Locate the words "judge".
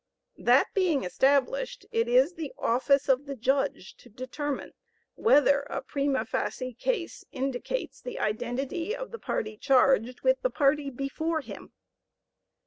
3.35-3.95